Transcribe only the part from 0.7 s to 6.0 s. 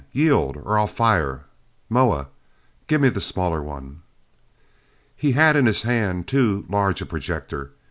I'll fire! Moa, give me the smaller one." He had in his